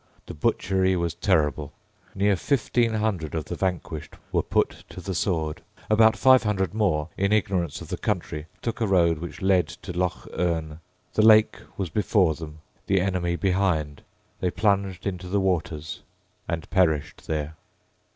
[0.25, 1.73] The butchery was terrible.
[2.15, 5.61] Near fifteen hundred of the vanquished were put to the sword.
[5.91, 9.93] About five hundred more, in ignorance of the country, took a road which led to
[9.95, 10.79] Lough Erne.
[11.13, 14.01] The lake was before them: the enemy behind:
[14.39, 16.01] they plunged into the waters
[16.47, 17.55] and perished there.